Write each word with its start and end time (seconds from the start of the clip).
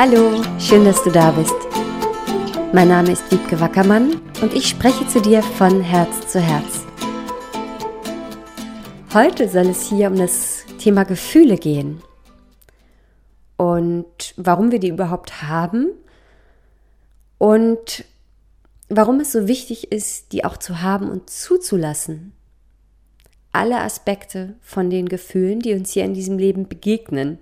Hallo, 0.00 0.44
schön, 0.60 0.84
dass 0.84 1.02
du 1.02 1.10
da 1.10 1.32
bist. 1.32 1.56
Mein 2.72 2.86
Name 2.86 3.10
ist 3.10 3.28
Wiebke 3.32 3.58
Wackermann 3.58 4.20
und 4.40 4.54
ich 4.54 4.68
spreche 4.68 5.04
zu 5.08 5.20
dir 5.20 5.42
von 5.42 5.80
Herz 5.80 6.28
zu 6.28 6.38
Herz. 6.38 6.86
Heute 9.12 9.48
soll 9.48 9.66
es 9.66 9.88
hier 9.88 10.06
um 10.06 10.16
das 10.16 10.64
Thema 10.78 11.02
Gefühle 11.02 11.56
gehen 11.56 12.00
und 13.56 14.34
warum 14.36 14.70
wir 14.70 14.78
die 14.78 14.90
überhaupt 14.90 15.42
haben 15.42 15.90
und 17.38 18.04
warum 18.88 19.18
es 19.18 19.32
so 19.32 19.48
wichtig 19.48 19.90
ist, 19.90 20.30
die 20.30 20.44
auch 20.44 20.58
zu 20.58 20.80
haben 20.80 21.10
und 21.10 21.28
zuzulassen. 21.28 22.34
Alle 23.50 23.80
Aspekte 23.80 24.54
von 24.60 24.90
den 24.90 25.08
Gefühlen, 25.08 25.58
die 25.58 25.74
uns 25.74 25.90
hier 25.90 26.04
in 26.04 26.14
diesem 26.14 26.38
Leben 26.38 26.68
begegnen. 26.68 27.40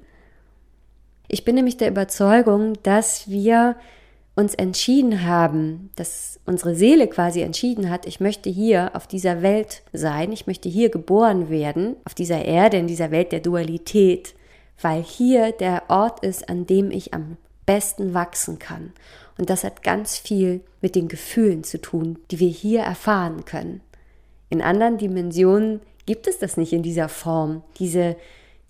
Ich 1.28 1.44
bin 1.44 1.54
nämlich 1.54 1.76
der 1.76 1.88
Überzeugung, 1.88 2.74
dass 2.82 3.28
wir 3.28 3.76
uns 4.36 4.54
entschieden 4.54 5.24
haben, 5.24 5.90
dass 5.96 6.38
unsere 6.44 6.74
Seele 6.74 7.08
quasi 7.08 7.40
entschieden 7.40 7.90
hat, 7.90 8.06
ich 8.06 8.20
möchte 8.20 8.50
hier 8.50 8.90
auf 8.94 9.06
dieser 9.06 9.40
Welt 9.40 9.82
sein, 9.92 10.30
ich 10.30 10.46
möchte 10.46 10.68
hier 10.68 10.90
geboren 10.90 11.48
werden, 11.48 11.96
auf 12.04 12.14
dieser 12.14 12.44
Erde, 12.44 12.76
in 12.76 12.86
dieser 12.86 13.10
Welt 13.10 13.32
der 13.32 13.40
Dualität, 13.40 14.34
weil 14.80 15.02
hier 15.02 15.52
der 15.52 15.84
Ort 15.88 16.22
ist, 16.22 16.50
an 16.50 16.66
dem 16.66 16.90
ich 16.90 17.14
am 17.14 17.38
besten 17.64 18.12
wachsen 18.12 18.58
kann. 18.58 18.92
Und 19.38 19.48
das 19.50 19.64
hat 19.64 19.82
ganz 19.82 20.18
viel 20.18 20.60
mit 20.82 20.94
den 20.94 21.08
Gefühlen 21.08 21.64
zu 21.64 21.80
tun, 21.80 22.18
die 22.30 22.38
wir 22.38 22.48
hier 22.48 22.80
erfahren 22.80 23.46
können. 23.46 23.80
In 24.50 24.62
anderen 24.62 24.98
Dimensionen 24.98 25.80
gibt 26.04 26.28
es 26.28 26.38
das 26.38 26.56
nicht 26.56 26.72
in 26.72 26.82
dieser 26.82 27.08
Form, 27.08 27.62
diese 27.78 28.16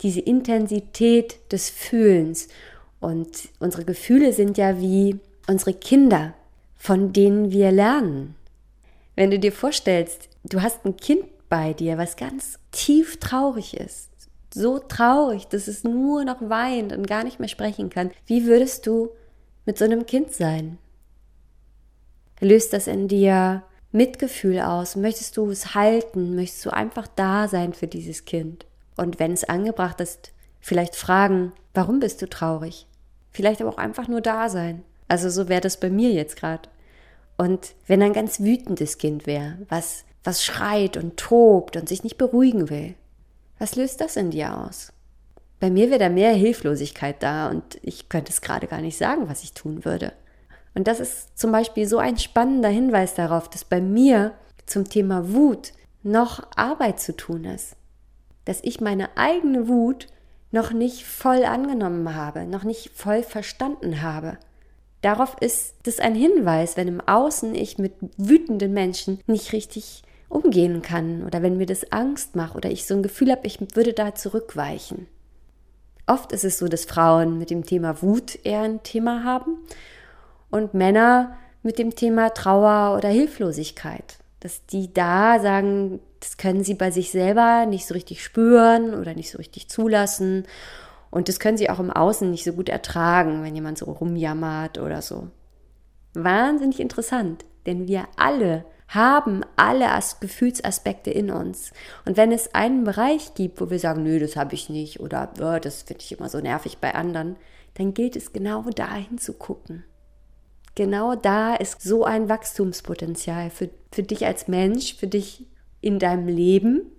diese 0.01 0.19
Intensität 0.19 1.39
des 1.51 1.69
Fühlens. 1.69 2.47
Und 2.99 3.49
unsere 3.59 3.85
Gefühle 3.85 4.33
sind 4.33 4.57
ja 4.57 4.79
wie 4.79 5.19
unsere 5.47 5.73
Kinder, 5.73 6.33
von 6.77 7.13
denen 7.13 7.51
wir 7.51 7.71
lernen. 7.71 8.35
Wenn 9.15 9.31
du 9.31 9.39
dir 9.39 9.51
vorstellst, 9.51 10.29
du 10.43 10.61
hast 10.61 10.85
ein 10.85 10.97
Kind 10.97 11.23
bei 11.49 11.73
dir, 11.73 11.97
was 11.97 12.17
ganz 12.17 12.59
tief 12.71 13.17
traurig 13.17 13.75
ist, 13.75 14.09
so 14.53 14.79
traurig, 14.79 15.47
dass 15.47 15.67
es 15.67 15.83
nur 15.83 16.23
noch 16.23 16.41
weint 16.41 16.93
und 16.93 17.07
gar 17.07 17.23
nicht 17.23 17.39
mehr 17.39 17.49
sprechen 17.49 17.89
kann, 17.89 18.11
wie 18.25 18.45
würdest 18.45 18.85
du 18.87 19.09
mit 19.65 19.77
so 19.77 19.85
einem 19.85 20.05
Kind 20.05 20.33
sein? 20.33 20.77
Löst 22.39 22.73
das 22.73 22.87
in 22.87 23.07
dir 23.07 23.63
Mitgefühl 23.91 24.59
aus? 24.59 24.95
Möchtest 24.95 25.37
du 25.37 25.49
es 25.49 25.73
halten? 25.73 26.35
Möchtest 26.35 26.65
du 26.65 26.69
einfach 26.69 27.07
da 27.07 27.47
sein 27.47 27.73
für 27.73 27.87
dieses 27.87 28.25
Kind? 28.25 28.65
Und 28.97 29.19
wenn 29.19 29.31
es 29.31 29.43
angebracht 29.43 30.01
ist, 30.01 30.31
vielleicht 30.59 30.95
fragen, 30.95 31.53
warum 31.73 31.99
bist 31.99 32.21
du 32.21 32.27
traurig? 32.27 32.87
Vielleicht 33.31 33.61
aber 33.61 33.69
auch 33.69 33.77
einfach 33.77 34.07
nur 34.07 34.21
da 34.21 34.49
sein. 34.49 34.83
Also 35.07 35.29
so 35.29 35.47
wäre 35.47 35.61
das 35.61 35.79
bei 35.79 35.89
mir 35.89 36.11
jetzt 36.11 36.35
gerade. 36.35 36.67
Und 37.37 37.75
wenn 37.85 38.01
ein 38.01 38.13
ganz 38.13 38.39
wütendes 38.39 38.97
Kind 38.97 39.27
wäre, 39.27 39.59
was, 39.69 40.03
was 40.23 40.43
schreit 40.43 40.97
und 40.97 41.17
tobt 41.17 41.77
und 41.77 41.87
sich 41.87 42.03
nicht 42.03 42.17
beruhigen 42.17 42.69
will, 42.69 42.95
was 43.59 43.75
löst 43.75 44.01
das 44.01 44.17
in 44.17 44.31
dir 44.31 44.57
aus? 44.57 44.91
Bei 45.59 45.69
mir 45.69 45.89
wäre 45.89 45.99
da 45.99 46.09
mehr 46.09 46.33
Hilflosigkeit 46.33 47.21
da 47.21 47.49
und 47.49 47.79
ich 47.83 48.09
könnte 48.09 48.31
es 48.31 48.41
gerade 48.41 48.67
gar 48.67 48.81
nicht 48.81 48.97
sagen, 48.97 49.29
was 49.29 49.43
ich 49.43 49.53
tun 49.53 49.85
würde. 49.85 50.13
Und 50.75 50.87
das 50.87 50.99
ist 50.99 51.37
zum 51.37 51.51
Beispiel 51.51 51.87
so 51.87 51.97
ein 51.97 52.17
spannender 52.17 52.69
Hinweis 52.69 53.13
darauf, 53.13 53.49
dass 53.49 53.63
bei 53.63 53.81
mir 53.81 54.33
zum 54.65 54.89
Thema 54.89 55.31
Wut 55.33 55.73
noch 56.03 56.45
Arbeit 56.55 56.99
zu 56.99 57.15
tun 57.15 57.45
ist 57.45 57.75
dass 58.47 58.59
ich 58.63 58.79
meine 58.79 59.17
eigene 59.17 59.67
Wut 59.67 60.07
noch 60.51 60.71
nicht 60.71 61.05
voll 61.05 61.43
angenommen 61.43 62.15
habe, 62.15 62.45
noch 62.45 62.63
nicht 62.63 62.91
voll 62.95 63.21
verstanden 63.21 64.01
habe. 64.01 64.37
Darauf 65.01 65.35
ist 65.41 65.75
es 65.85 65.99
ein 65.99 66.15
Hinweis, 66.15 66.77
wenn 66.77 66.87
im 66.87 67.01
Außen 67.01 67.53
ich 67.53 67.77
mit 67.77 67.93
wütenden 68.17 68.73
Menschen 68.73 69.19
nicht 69.27 69.51
richtig 69.51 70.03
umgehen 70.29 70.81
kann 70.81 71.23
oder 71.25 71.41
wenn 71.41 71.57
mir 71.57 71.65
das 71.65 71.91
Angst 71.91 72.35
macht 72.35 72.55
oder 72.55 72.71
ich 72.71 72.85
so 72.85 72.95
ein 72.95 73.03
Gefühl 73.03 73.31
habe, 73.31 73.45
ich 73.45 73.59
würde 73.75 73.93
da 73.93 74.15
zurückweichen. 74.15 75.07
Oft 76.05 76.31
ist 76.31 76.45
es 76.45 76.57
so, 76.57 76.67
dass 76.67 76.85
Frauen 76.85 77.37
mit 77.37 77.49
dem 77.49 77.65
Thema 77.65 78.01
Wut 78.01 78.39
eher 78.45 78.61
ein 78.61 78.81
Thema 78.83 79.23
haben 79.23 79.57
und 80.49 80.73
Männer 80.73 81.37
mit 81.63 81.79
dem 81.79 81.95
Thema 81.95 82.29
Trauer 82.29 82.95
oder 82.97 83.09
Hilflosigkeit 83.09 84.19
dass 84.39 84.65
die 84.65 84.93
da 84.93 85.39
sagen, 85.39 85.99
das 86.19 86.37
können 86.37 86.63
sie 86.63 86.73
bei 86.73 86.91
sich 86.91 87.11
selber 87.11 87.65
nicht 87.65 87.85
so 87.85 87.93
richtig 87.93 88.23
spüren 88.23 88.93
oder 88.93 89.13
nicht 89.13 89.31
so 89.31 89.37
richtig 89.37 89.69
zulassen. 89.69 90.45
Und 91.09 91.29
das 91.29 91.39
können 91.39 91.57
sie 91.57 91.69
auch 91.69 91.79
im 91.79 91.91
Außen 91.91 92.29
nicht 92.29 92.43
so 92.43 92.53
gut 92.53 92.69
ertragen, 92.69 93.43
wenn 93.43 93.55
jemand 93.55 93.77
so 93.77 93.85
rumjammert 93.85 94.77
oder 94.77 95.01
so. 95.01 95.27
Wahnsinnig 96.13 96.79
interessant, 96.79 97.45
denn 97.65 97.87
wir 97.87 98.07
alle 98.17 98.65
haben 98.87 99.43
alle 99.57 99.91
As 99.91 100.19
Gefühlsaspekte 100.19 101.11
in 101.11 101.29
uns. 101.29 101.71
Und 102.05 102.17
wenn 102.17 102.31
es 102.31 102.55
einen 102.55 102.85
Bereich 102.85 103.33
gibt, 103.33 103.59
wo 103.59 103.69
wir 103.69 103.79
sagen, 103.79 104.03
nö, 104.03 104.19
das 104.19 104.35
habe 104.35 104.55
ich 104.55 104.69
nicht 104.69 104.99
oder 104.99 105.31
oh, 105.39 105.59
das 105.59 105.83
finde 105.83 106.03
ich 106.03 106.17
immer 106.17 106.29
so 106.29 106.39
nervig 106.39 106.77
bei 106.77 106.95
anderen, 106.95 107.35
dann 107.73 107.93
gilt 107.93 108.15
es 108.15 108.31
genau 108.31 108.63
dahin 108.63 109.17
zu 109.17 109.33
gucken 109.33 109.83
genau 110.77 111.15
da 111.15 111.55
ist 111.55 111.81
so 111.81 112.05
ein 112.05 112.29
Wachstumspotenzial 112.29 113.49
für, 113.49 113.69
für 113.91 114.03
dich 114.03 114.25
als 114.25 114.47
Mensch, 114.47 114.95
für 114.95 115.07
dich 115.07 115.47
in 115.81 115.99
deinem 115.99 116.27
Leben, 116.27 116.91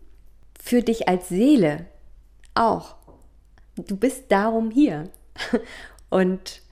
für 0.61 0.83
dich 0.83 1.09
als 1.09 1.29
Seele 1.29 1.87
auch. 2.55 2.97
Du 3.77 3.97
bist 3.97 4.25
darum 4.29 4.71
hier. 4.71 5.11
Und 6.11 6.63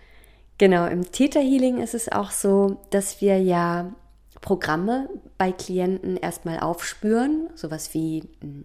genau, 0.59 0.87
im 0.87 1.11
Theta 1.12 1.41
Healing 1.41 1.78
ist 1.78 1.94
es 1.94 2.11
auch 2.11 2.31
so, 2.31 2.78
dass 2.91 3.21
wir 3.21 3.41
ja 3.41 3.93
Programme 4.41 5.09
bei 5.39 5.53
Klienten 5.53 6.17
erstmal 6.17 6.61
aufspüren, 6.61 7.49
sowas 7.55 7.94
wie, 7.94 8.25
hm, 8.41 8.65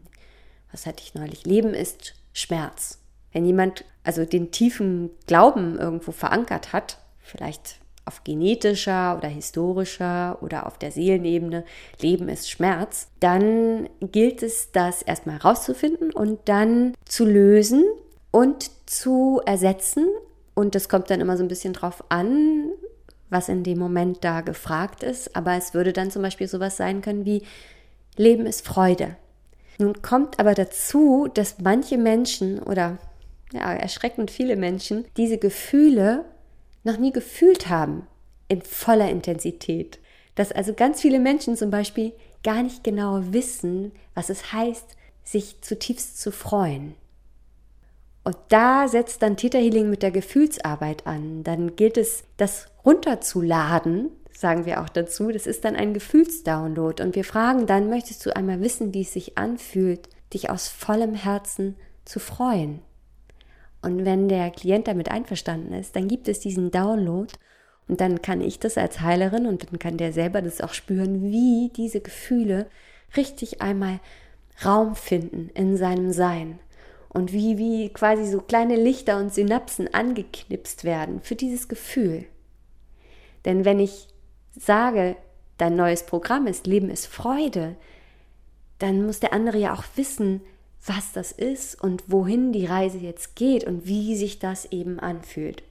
was 0.72 0.85
hatte 0.85 1.03
ich 1.03 1.13
neulich, 1.13 1.46
Leben 1.46 1.73
ist 1.73 2.16
Schmerz. 2.34 3.00
Wenn 3.31 3.46
jemand 3.46 3.85
also 4.03 4.25
den 4.25 4.52
tiefen 4.52 5.12
Glauben 5.28 5.78
irgendwo 5.78 6.12
verankert 6.12 6.73
hat, 6.73 6.97
vielleicht 7.19 7.79
auf 8.06 8.23
genetischer 8.23 9.17
oder 9.17 9.28
historischer 9.28 10.38
oder 10.41 10.66
auf 10.66 10.78
der 10.78 10.91
Seelenebene 10.91 11.63
Leben 12.00 12.29
ist 12.29 12.50
Schmerz, 12.50 13.07
dann 13.19 13.89
gilt 14.00 14.44
es, 14.44 14.72
das 14.72 15.01
erstmal 15.01 15.35
herauszufinden 15.39 16.11
und 16.11 16.40
dann 16.45 16.94
zu 17.06 17.25
lösen 17.25 17.84
und 18.31 18.72
zu 18.85 19.41
ersetzen. 19.45 20.07
Und 20.53 20.75
das 20.75 20.90
kommt 20.90 21.09
dann 21.09 21.22
immer 21.22 21.38
so 21.38 21.44
ein 21.44 21.47
bisschen 21.50 21.73
drauf 21.73 22.03
an, 22.09 22.69
was 23.29 23.50
in 23.50 23.63
dem 23.63 23.78
Moment 23.78 24.23
da 24.23 24.41
gefragt 24.41 25.03
ist. 25.03 25.35
Aber 25.35 25.56
es 25.56 25.73
würde 25.73 25.94
dann 25.94 26.11
zum 26.11 26.22
Beispiel 26.22 26.47
sowas 26.47 26.78
sein 26.78 27.01
können 27.01 27.25
wie 27.25 27.44
Leben 28.17 28.45
ist 28.45 28.66
Freude. 28.66 29.16
Nun 29.78 30.01
kommt 30.01 30.40
aber 30.40 30.53
dazu, 30.53 31.28
dass 31.34 31.59
manche 31.59 31.97
Menschen 31.97 32.59
oder 32.59 32.97
ja, 33.53 33.73
erschreckend 33.73 34.31
viele 34.31 34.56
Menschen 34.56 35.06
diese 35.17 35.38
Gefühle 35.38 36.25
noch 36.83 36.97
nie 36.97 37.11
gefühlt 37.11 37.69
haben 37.69 38.07
in 38.47 38.61
voller 38.61 39.09
Intensität. 39.09 39.99
Dass 40.35 40.51
also 40.51 40.73
ganz 40.73 41.01
viele 41.01 41.19
Menschen 41.19 41.55
zum 41.55 41.71
Beispiel 41.71 42.13
gar 42.43 42.63
nicht 42.63 42.83
genau 42.83 43.21
wissen, 43.33 43.91
was 44.15 44.29
es 44.29 44.53
heißt, 44.53 44.95
sich 45.23 45.61
zutiefst 45.61 46.19
zu 46.19 46.31
freuen. 46.31 46.95
Und 48.23 48.37
da 48.49 48.87
setzt 48.87 49.21
dann 49.21 49.37
Theta 49.37 49.57
Healing 49.57 49.89
mit 49.89 50.03
der 50.03 50.11
Gefühlsarbeit 50.11 51.07
an. 51.07 51.43
Dann 51.43 51.75
gilt 51.75 51.97
es, 51.97 52.23
das 52.37 52.67
runterzuladen, 52.85 54.09
sagen 54.31 54.65
wir 54.65 54.81
auch 54.81 54.89
dazu. 54.89 55.31
Das 55.31 55.47
ist 55.47 55.65
dann 55.65 55.75
ein 55.75 55.93
Gefühlsdownload. 55.93 57.01
Und 57.03 57.15
wir 57.15 57.23
fragen 57.23 57.65
dann, 57.65 57.89
möchtest 57.89 58.25
du 58.25 58.35
einmal 58.35 58.61
wissen, 58.61 58.93
wie 58.93 59.01
es 59.01 59.13
sich 59.13 59.37
anfühlt, 59.37 60.09
dich 60.33 60.49
aus 60.49 60.67
vollem 60.67 61.15
Herzen 61.15 61.75
zu 62.05 62.19
freuen? 62.19 62.81
Und 63.81 64.05
wenn 64.05 64.29
der 64.29 64.51
Klient 64.51 64.87
damit 64.87 65.09
einverstanden 65.09 65.73
ist, 65.73 65.95
dann 65.95 66.07
gibt 66.07 66.28
es 66.28 66.39
diesen 66.39 66.72
Download 66.72 67.31
und 67.87 67.99
dann 67.99 68.22
kann 68.22 68.41
ich 68.41 68.59
das 68.59 68.78
als 68.78 69.01
Heilerin 69.01 69.47
und 69.47 69.69
dann 69.69 69.79
kann 69.79 69.97
der 69.97 70.13
selber 70.13 70.41
das 70.41 70.61
auch 70.61 70.73
spüren, 70.73 71.23
wie 71.23 71.72
diese 71.75 71.99
Gefühle 71.99 72.67
richtig 73.17 73.61
einmal 73.61 73.99
Raum 74.63 74.95
finden 74.95 75.49
in 75.55 75.78
seinem 75.78 76.11
Sein 76.11 76.59
und 77.09 77.33
wie, 77.33 77.57
wie 77.57 77.89
quasi 77.89 78.25
so 78.25 78.39
kleine 78.39 78.75
Lichter 78.75 79.17
und 79.17 79.33
Synapsen 79.33 79.93
angeknipst 79.93 80.84
werden 80.84 81.22
für 81.22 81.35
dieses 81.35 81.67
Gefühl. 81.67 82.25
Denn 83.45 83.66
wenn 83.66 83.79
ich 83.79 84.07
sage, 84.55 85.16
dein 85.57 85.75
neues 85.75 86.05
Programm 86.05 86.47
ist 86.47 86.67
Leben 86.67 86.89
ist 86.89 87.07
Freude, 87.07 87.75
dann 88.79 89.05
muss 89.05 89.19
der 89.19 89.34
andere 89.34 89.57
ja 89.57 89.73
auch 89.73 89.84
wissen, 89.95 90.41
was 90.85 91.11
das 91.13 91.31
ist 91.31 91.81
und 91.81 92.03
wohin 92.07 92.51
die 92.51 92.66
Reise 92.66 92.97
jetzt 92.97 93.35
geht 93.35 93.66
und 93.66 93.85
wie 93.85 94.16
sich 94.16 94.39
das 94.39 94.66
eben 94.66 94.99
anfühlt. 94.99 95.63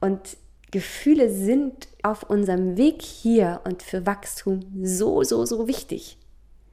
Und 0.00 0.36
Gefühle 0.70 1.30
sind 1.30 1.88
auf 2.02 2.24
unserem 2.24 2.76
Weg 2.76 3.02
hier 3.02 3.60
und 3.64 3.82
für 3.82 4.06
Wachstum 4.06 4.60
so, 4.82 5.22
so, 5.22 5.44
so 5.44 5.66
wichtig. 5.66 6.16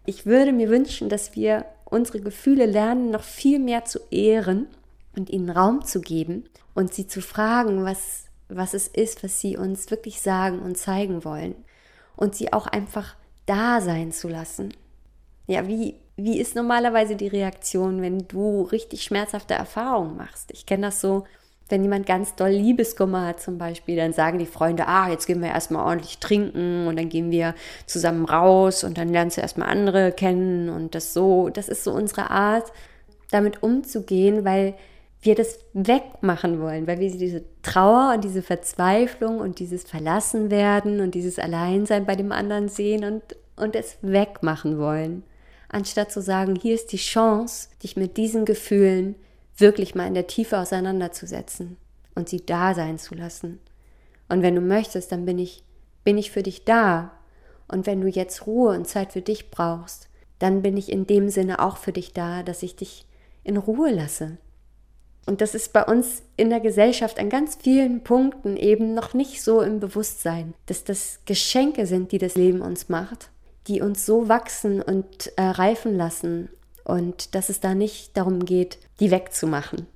Ich 0.06 0.26
würde 0.26 0.54
mir 0.54 0.70
wünschen, 0.70 1.10
dass 1.10 1.36
wir 1.36 1.66
unsere 1.86 2.22
Gefühle 2.22 2.66
lernen, 2.66 3.12
noch 3.12 3.24
viel 3.24 3.60
mehr 3.60 3.86
zu 3.86 4.00
ehren 4.12 4.68
und 5.16 5.30
ihnen 5.30 5.50
Raum 5.50 5.84
zu 5.84 6.02
geben 6.02 6.46
und 6.74 6.94
sie 6.94 7.08
zu 7.08 7.22
fragen, 7.22 7.84
was, 7.84 8.26
was 8.50 8.74
es 8.74 8.88
ist, 8.88 9.24
was 9.24 9.42
sie 9.42 9.58
uns 9.58 9.90
wirklich 9.90 10.22
sagen 10.22 10.60
und 10.60 10.78
zeigen 10.78 11.24
wollen. 11.26 11.56
Und 12.16 12.36
sie 12.36 12.54
auch 12.54 12.68
einfach 12.68 13.16
da 13.46 13.82
sein 13.82 14.12
zu 14.12 14.28
lassen. 14.28 14.74
Ja, 15.48 15.68
wie, 15.68 15.96
wie 16.18 16.40
ist 16.40 16.56
normalerweise 16.56 17.16
die 17.16 17.28
Reaktion, 17.28 18.02
wenn 18.02 18.28
du 18.28 18.64
richtig 18.64 19.04
schmerzhafte 19.04 19.54
Erfahrungen 19.54 20.18
machst? 20.18 20.52
Ich 20.52 20.66
kenne 20.66 20.88
das 20.88 21.00
so, 21.00 21.26
wenn 21.70 21.84
jemand 21.84 22.06
ganz 22.08 22.34
doll 22.36 22.50
Liebeskummer 22.50 23.28
hat 23.28 23.40
zum 23.40 23.58
Beispiel, 23.58 23.98
dann 23.98 24.14
sagen 24.14 24.40
die 24.40 24.46
Freunde, 24.46 24.88
ah, 24.88 25.10
jetzt 25.10 25.28
gehen 25.28 25.42
wir 25.42 25.50
erstmal 25.50 25.86
ordentlich 25.86 26.18
trinken 26.18 26.88
und 26.88 26.98
dann 26.98 27.10
gehen 27.10 27.30
wir 27.30 27.54
zusammen 27.86 28.26
raus 28.26 28.84
und 28.84 28.98
dann 28.98 29.10
lernst 29.10 29.38
du 29.38 29.42
erstmal 29.42 29.70
andere 29.70 30.12
kennen 30.12 30.70
und 30.70 30.96
das 30.96 31.14
so, 31.14 31.50
das 31.50 31.70
ist 31.70 31.84
so 31.84 31.92
unsere 31.92 32.32
Art, 32.32 32.72
damit 33.30 33.62
umzugehen, 33.62 34.44
weil 34.46 34.76
wir 35.22 35.36
das 35.36 35.60
wegmachen 35.74 36.62
wollen, 36.62 36.88
weil 36.88 37.00
wir 37.00 37.12
diese 37.12 37.44
Trauer 37.62 38.14
und 38.16 38.24
diese 38.24 38.42
Verzweiflung 38.42 39.40
und 39.40 39.60
dieses 39.60 39.84
Verlassenwerden 39.84 41.02
und 41.02 41.16
dieses 41.16 41.38
Alleinsein 41.38 42.06
bei 42.06 42.16
dem 42.16 42.32
anderen 42.32 42.70
sehen 42.70 43.04
und, 43.04 43.24
und 43.56 43.76
es 43.76 43.98
wegmachen 44.02 44.80
wollen. 44.80 45.24
Anstatt 45.70 46.12
zu 46.12 46.22
sagen, 46.22 46.56
hier 46.56 46.76
ist 46.76 46.92
die 46.92 46.98
Chance, 46.98 47.70
dich 47.84 47.98
mit 47.98 48.18
diesen 48.18 48.46
Gefühlen 48.46 49.16
wirklich 49.58 49.96
mal 49.96 50.08
in 50.08 50.14
der 50.14 50.28
Tiefe 50.28 50.60
auseinanderzusetzen 50.60 51.78
und 52.16 52.30
sie 52.30 52.46
da 52.46 52.74
sein 52.74 53.00
zu 53.00 53.16
lassen. 53.16 53.60
Und 54.30 54.42
wenn 54.42 54.56
du 54.56 54.62
möchtest, 54.62 55.12
dann 55.12 55.26
bin 55.26 55.40
ich, 55.40 55.64
bin 56.04 56.18
ich 56.18 56.32
für 56.32 56.44
dich 56.44 56.66
da. 56.66 57.12
Und 57.68 57.86
wenn 57.86 58.02
du 58.02 58.08
jetzt 58.08 58.48
Ruhe 58.48 58.76
und 58.76 58.88
Zeit 58.88 59.14
für 59.14 59.22
dich 59.22 59.52
brauchst, 59.52 60.10
dann 60.40 60.62
bin 60.62 60.78
ich 60.78 60.92
in 60.92 61.08
dem 61.08 61.30
Sinne 61.30 61.60
auch 61.60 61.78
für 61.78 61.92
dich 61.92 62.14
da, 62.14 62.44
dass 62.44 62.64
ich 62.64 62.76
dich 62.76 63.06
in 63.44 63.58
Ruhe 63.58 63.92
lasse. 63.92 64.38
Und 65.26 65.42
das 65.42 65.56
ist 65.56 65.74
bei 65.74 65.84
uns 65.84 66.24
in 66.38 66.50
der 66.50 66.62
Gesellschaft 66.62 67.20
an 67.20 67.30
ganz 67.30 67.56
vielen 67.56 68.04
Punkten 68.04 68.56
eben 68.56 68.94
noch 68.94 69.14
nicht 69.14 69.44
so 69.44 69.62
im 69.62 69.82
Bewusstsein, 69.82 70.54
dass 70.68 70.86
das 70.86 71.20
Geschenke 71.26 71.86
sind, 71.86 72.14
die 72.14 72.18
das 72.18 72.36
Leben 72.36 72.62
uns 72.62 72.88
macht, 72.88 73.30
die 73.68 73.82
uns 73.82 74.06
so 74.06 74.28
wachsen 74.30 74.82
und 74.82 75.32
äh, 75.38 75.44
reifen 75.44 75.96
lassen 75.96 76.50
und 76.84 77.36
dass 77.36 77.50
es 77.50 77.60
da 77.60 77.76
nicht 77.76 78.16
darum 78.16 78.46
geht, 78.46 78.78
die 79.00 79.12
wegzumachen. 79.12 79.88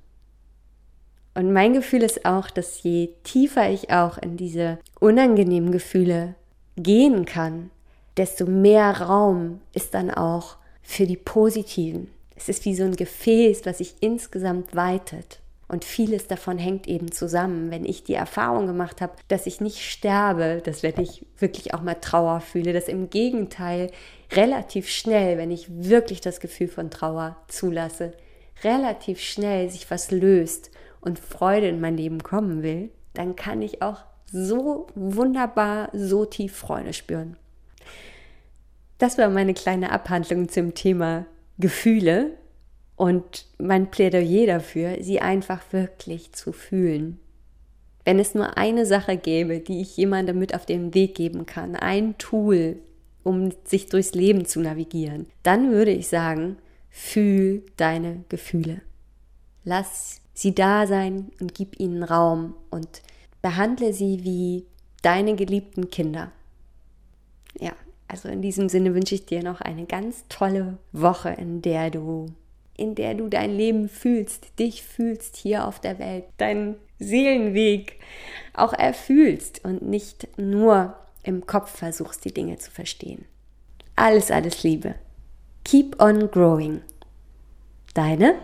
Und 1.34 1.52
mein 1.52 1.72
Gefühl 1.72 2.02
ist 2.02 2.26
auch, 2.26 2.50
dass 2.50 2.82
je 2.82 3.10
tiefer 3.24 3.70
ich 3.70 3.90
auch 3.90 4.18
in 4.18 4.36
diese 4.36 4.78
unangenehmen 5.00 5.72
Gefühle 5.72 6.34
gehen 6.76 7.24
kann, 7.24 7.70
desto 8.16 8.46
mehr 8.46 9.00
Raum 9.00 9.60
ist 9.72 9.94
dann 9.94 10.10
auch 10.10 10.56
für 10.82 11.06
die 11.06 11.16
positiven. 11.16 12.10
Es 12.36 12.48
ist 12.48 12.64
wie 12.64 12.74
so 12.74 12.84
ein 12.84 12.96
Gefäß, 12.96 13.64
was 13.64 13.78
sich 13.78 13.94
insgesamt 14.00 14.74
weitet. 14.74 15.41
Und 15.72 15.86
vieles 15.86 16.26
davon 16.26 16.58
hängt 16.58 16.86
eben 16.86 17.12
zusammen. 17.12 17.70
Wenn 17.70 17.86
ich 17.86 18.04
die 18.04 18.12
Erfahrung 18.12 18.66
gemacht 18.66 19.00
habe, 19.00 19.14
dass 19.28 19.46
ich 19.46 19.62
nicht 19.62 19.78
sterbe, 19.78 20.60
dass 20.62 20.82
wenn 20.82 21.00
ich 21.00 21.24
wirklich 21.38 21.72
auch 21.72 21.80
mal 21.80 21.94
Trauer 21.94 22.40
fühle, 22.40 22.74
dass 22.74 22.88
im 22.88 23.08
Gegenteil 23.08 23.90
relativ 24.30 24.90
schnell, 24.90 25.38
wenn 25.38 25.50
ich 25.50 25.68
wirklich 25.70 26.20
das 26.20 26.40
Gefühl 26.40 26.68
von 26.68 26.90
Trauer 26.90 27.38
zulasse, 27.48 28.12
relativ 28.62 29.18
schnell 29.18 29.70
sich 29.70 29.90
was 29.90 30.10
löst 30.10 30.70
und 31.00 31.18
Freude 31.18 31.68
in 31.68 31.80
mein 31.80 31.96
Leben 31.96 32.22
kommen 32.22 32.62
will, 32.62 32.90
dann 33.14 33.34
kann 33.34 33.62
ich 33.62 33.80
auch 33.80 34.04
so 34.30 34.88
wunderbar, 34.94 35.88
so 35.94 36.26
tief 36.26 36.54
Freude 36.54 36.92
spüren. 36.92 37.38
Das 38.98 39.16
war 39.16 39.30
meine 39.30 39.54
kleine 39.54 39.90
Abhandlung 39.90 40.50
zum 40.50 40.74
Thema 40.74 41.24
Gefühle 41.58 42.32
und 43.02 43.46
mein 43.58 43.90
Plädoyer 43.90 44.46
dafür, 44.46 44.98
sie 45.00 45.20
einfach 45.20 45.60
wirklich 45.72 46.30
zu 46.34 46.52
fühlen. 46.52 47.18
Wenn 48.04 48.20
es 48.20 48.36
nur 48.36 48.56
eine 48.56 48.86
Sache 48.86 49.16
gäbe, 49.16 49.58
die 49.58 49.80
ich 49.80 49.96
jemandem 49.96 50.38
mit 50.38 50.54
auf 50.54 50.66
den 50.66 50.94
Weg 50.94 51.16
geben 51.16 51.44
kann, 51.44 51.74
ein 51.74 52.16
Tool, 52.18 52.78
um 53.24 53.50
sich 53.64 53.86
durchs 53.86 54.14
Leben 54.14 54.44
zu 54.44 54.60
navigieren, 54.60 55.26
dann 55.42 55.72
würde 55.72 55.90
ich 55.90 56.06
sagen, 56.06 56.58
fühl 56.90 57.64
deine 57.76 58.22
Gefühle. 58.28 58.82
Lass 59.64 60.20
sie 60.32 60.54
da 60.54 60.86
sein 60.86 61.32
und 61.40 61.56
gib 61.56 61.80
ihnen 61.80 62.04
Raum 62.04 62.54
und 62.70 63.02
behandle 63.42 63.92
sie 63.92 64.22
wie 64.22 64.64
deine 65.02 65.34
geliebten 65.34 65.90
Kinder. 65.90 66.30
Ja, 67.58 67.72
also 68.06 68.28
in 68.28 68.42
diesem 68.42 68.68
Sinne 68.68 68.94
wünsche 68.94 69.16
ich 69.16 69.26
dir 69.26 69.42
noch 69.42 69.60
eine 69.60 69.86
ganz 69.86 70.24
tolle 70.28 70.78
Woche, 70.92 71.30
in 71.30 71.62
der 71.62 71.90
du 71.90 72.26
in 72.76 72.94
der 72.94 73.14
du 73.14 73.28
dein 73.28 73.56
Leben 73.56 73.88
fühlst, 73.88 74.58
dich 74.58 74.82
fühlst 74.82 75.36
hier 75.36 75.66
auf 75.66 75.80
der 75.80 75.98
Welt, 75.98 76.24
deinen 76.38 76.76
Seelenweg 76.98 77.98
auch 78.54 78.72
erfühlst 78.72 79.64
und 79.64 79.82
nicht 79.82 80.28
nur 80.38 80.96
im 81.22 81.46
Kopf 81.46 81.76
versuchst, 81.76 82.24
die 82.24 82.34
Dinge 82.34 82.58
zu 82.58 82.70
verstehen. 82.70 83.24
Alles, 83.96 84.30
alles 84.30 84.62
Liebe. 84.62 84.94
Keep 85.64 86.00
on 86.02 86.30
growing. 86.30 86.82
Deine 87.94 88.36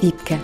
Wiebke. 0.00 0.38